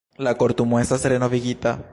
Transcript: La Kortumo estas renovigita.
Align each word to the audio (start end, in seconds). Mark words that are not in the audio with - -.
La 0.27 0.31
Kortumo 0.39 0.81
estas 0.85 1.07
renovigita. 1.15 1.79